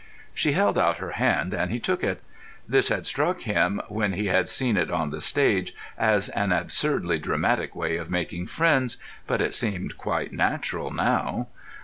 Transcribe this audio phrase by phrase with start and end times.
[0.33, 2.23] She held out her hand, and he shook it.
[2.67, 7.19] This had struck him, when he had seen it on the stage, as an absurdly
[7.19, 11.49] dramatic way of making friends, but it seemed quite natural now.